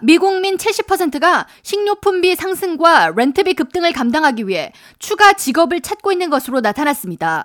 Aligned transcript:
미국민 0.00 0.56
70%가 0.56 1.48
식료품비 1.62 2.36
상승과 2.36 3.14
렌트비 3.16 3.54
급등을 3.54 3.92
감당하기 3.92 4.46
위해 4.46 4.72
추가 5.00 5.32
직업을 5.32 5.80
찾고 5.80 6.12
있는 6.12 6.30
것으로 6.30 6.60
나타났습니다. 6.60 7.44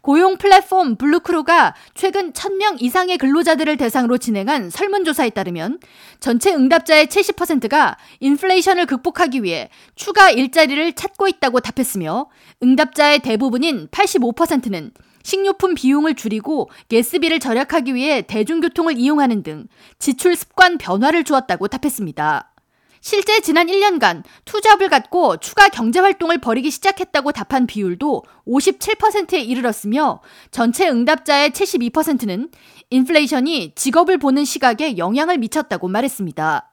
고용 0.00 0.36
플랫폼 0.36 0.96
블루크루가 0.96 1.74
최근 1.94 2.32
1000명 2.32 2.80
이상의 2.80 3.18
근로자들을 3.18 3.76
대상으로 3.76 4.18
진행한 4.18 4.70
설문조사에 4.70 5.30
따르면 5.30 5.80
전체 6.20 6.54
응답자의 6.54 7.06
70%가 7.06 7.96
인플레이션을 8.20 8.86
극복하기 8.86 9.42
위해 9.42 9.70
추가 9.96 10.30
일자리를 10.30 10.92
찾고 10.92 11.26
있다고 11.26 11.60
답했으며 11.60 12.26
응답자의 12.62 13.20
대부분인 13.20 13.88
85%는 13.88 14.92
식료품 15.24 15.74
비용을 15.74 16.14
줄이고 16.14 16.70
가스비를 16.88 17.40
절약하기 17.40 17.94
위해 17.94 18.22
대중교통을 18.22 18.96
이용하는 18.96 19.42
등 19.42 19.66
지출 19.98 20.36
습관 20.36 20.78
변화를 20.78 21.24
주었다고 21.24 21.66
답했습니다. 21.66 22.52
실제 23.00 23.40
지난 23.40 23.66
1년간 23.66 24.22
투잡을 24.46 24.88
갖고 24.88 25.36
추가 25.36 25.68
경제 25.68 26.00
활동을 26.00 26.38
벌이기 26.38 26.70
시작했다고 26.70 27.32
답한 27.32 27.66
비율도 27.66 28.22
57%에 28.46 29.40
이르렀으며 29.40 30.22
전체 30.50 30.88
응답자의 30.88 31.50
72%는 31.50 32.50
인플레이션이 32.88 33.72
직업을 33.74 34.16
보는 34.18 34.44
시각에 34.44 34.96
영향을 34.96 35.36
미쳤다고 35.36 35.88
말했습니다. 35.88 36.70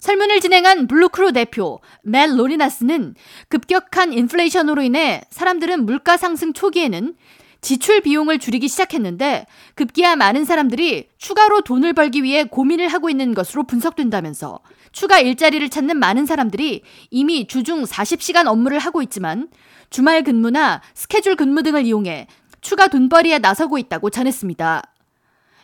설문을 0.00 0.40
진행한 0.40 0.86
블루크루 0.86 1.32
대표 1.32 1.80
멜 2.02 2.36
로리나스는 2.36 3.14
급격한 3.48 4.12
인플레이션으로 4.12 4.82
인해 4.82 5.22
사람들은 5.30 5.86
물가 5.86 6.16
상승 6.16 6.52
초기에는 6.52 7.14
지출 7.60 8.00
비용을 8.00 8.38
줄이기 8.38 8.68
시작했는데 8.68 9.46
급기야 9.74 10.16
많은 10.16 10.44
사람들이 10.44 11.08
추가로 11.18 11.62
돈을 11.62 11.92
벌기 11.92 12.22
위해 12.22 12.44
고민을 12.44 12.88
하고 12.88 13.10
있는 13.10 13.34
것으로 13.34 13.64
분석된다면서 13.64 14.60
추가 14.92 15.18
일자리를 15.18 15.68
찾는 15.68 15.98
많은 15.98 16.26
사람들이 16.26 16.82
이미 17.10 17.46
주중 17.46 17.84
40시간 17.84 18.46
업무를 18.46 18.78
하고 18.78 19.02
있지만 19.02 19.48
주말 19.90 20.22
근무나 20.22 20.80
스케줄 20.94 21.34
근무 21.34 21.62
등을 21.62 21.84
이용해 21.84 22.28
추가 22.60 22.88
돈벌이에 22.88 23.38
나서고 23.38 23.78
있다고 23.78 24.10
전했습니다. 24.10 24.82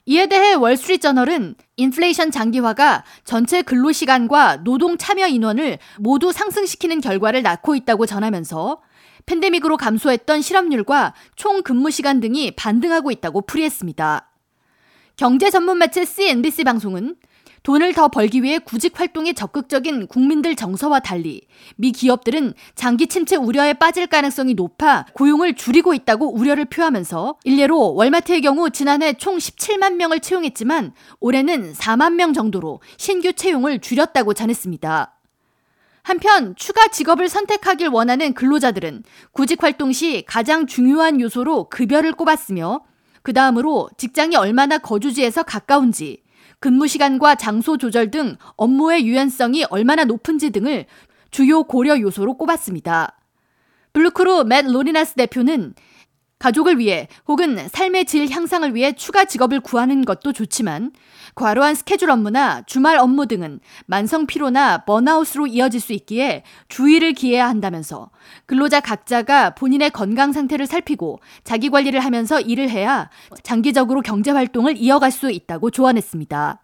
이에 0.07 0.27
대해 0.27 0.53
월스트리트저널은 0.53 1.55
인플레이션 1.77 2.31
장기화가 2.31 3.05
전체 3.25 3.63
근로시간과 3.63 4.63
노동 4.63 4.99
참여 4.99 5.29
인원을 5.29 5.79
모두 5.99 6.31
상승시키는 6.31 7.01
결과를 7.01 7.43
낳고 7.43 7.75
있다고 7.75 8.05
전하면서 8.05 8.83
팬데믹으로 9.27 9.77
감소했던 9.77 10.43
실업률과 10.43 11.15
총 11.37 11.63
근무 11.63 11.91
시간 11.91 12.21
등이 12.21 12.53
반등하고 12.53 13.11
있다고 13.11 13.43
풀이했습니다. 13.43 14.31
경제 15.17 15.51
전문 15.51 15.79
매체 15.79 16.05
CNBC 16.05 16.65
방송은 16.65 17.17
돈을 17.65 17.95
더 17.95 18.09
벌기 18.09 18.43
위해 18.43 18.59
구직 18.59 19.01
활동에 19.01 19.33
적극적인 19.33 20.07
국민들 20.07 20.55
정서와 20.55 21.01
달리 21.01 21.41
미 21.77 21.93
기업들은 21.93 22.53
장기 22.75 23.07
침체 23.07 23.37
우려에 23.37 23.73
빠질 23.73 24.07
가능성이 24.07 24.53
높아 24.53 25.07
고용을 25.15 25.55
줄이고 25.55 25.95
있다고 25.95 26.35
우려를 26.35 26.67
표하면서 26.67 27.39
일례로 27.43 27.95
월마트의 27.95 28.43
경우 28.43 28.69
지난해 28.69 29.15
총 29.15 29.39
17만 29.39 29.95
명을 29.95 30.21
채용했지만 30.21 30.93
올해는 31.21 31.73
4만 31.73 32.15
명 32.15 32.35
정도로 32.35 32.81
신규 32.99 33.33
채용을 33.33 33.81
줄였다고 33.81 34.35
전했습니다. 34.35 35.15
한편 36.05 36.55
추가 36.55 36.89
직업을 36.89 37.31
선택하길 37.31 37.89
원하는 37.89 38.35
근로자들은 38.35 39.05
구직 39.33 39.63
활동 39.63 39.91
시 39.91 40.23
가장 40.27 40.67
중요한 40.67 41.19
요소로 41.19 41.71
급여를 41.71 42.13
꼽았으며 42.13 42.83
그 43.23 43.33
다음으로 43.33 43.89
직장이 43.97 44.37
얼마나 44.37 44.77
거주지에서 44.77 45.45
가까운지, 45.45 46.23
근무 46.61 46.87
시간과 46.89 47.37
장소 47.37 47.79
조절 47.79 48.11
등 48.11 48.37
업무의 48.57 49.07
유연성이 49.07 49.65
얼마나 49.71 50.05
높은지 50.05 50.51
등을 50.51 50.85
주요 51.31 51.65
고려 51.65 51.99
요소로 51.99 52.37
꼽았습니다. 52.37 53.19
Bluecrew 53.95 54.45
맷 54.45 54.67
로리나스 54.67 55.15
대표는 55.15 55.75
가족을 56.45 56.79
위해 56.79 57.09
혹은 57.27 57.57
삶의 57.69 58.05
질 58.05 58.29
향상을 58.29 58.75
위해 58.75 58.93
추가 58.93 59.25
직업을 59.25 59.61
구하는 59.61 60.05
것도 60.05 60.35
좋지만 60.35 60.93
과로한 61.35 61.75
스케줄 61.75 62.11
업무나 62.11 62.61
주말 62.67 62.99
업무 62.99 63.27
등은 63.27 63.61
만성 63.87 64.27
피로나 64.27 64.85
번아웃으로 64.85 65.47
이어질 65.47 65.81
수 65.81 65.95
있기에 65.95 66.43
주의를 66.69 67.15
기해야 67.15 67.49
한다면서 67.49 68.11
근로자 68.45 68.81
각자가 68.81 69.55
본인의 69.55 69.89
건강 69.91 70.33
상태를 70.33 70.67
살피고 70.67 71.21
자기 71.45 71.71
관리를 71.71 72.01
하면서 72.01 72.39
일을 72.43 72.69
해야 72.69 73.09
장기적으로 73.43 74.03
경제 74.03 74.31
활동을 74.31 74.77
이어갈 74.77 75.11
수 75.11 75.31
있다고 75.31 75.71
조언했습니다. 75.71 76.61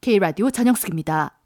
K라디오 0.00 0.50
전영숙입니다. 0.50 1.38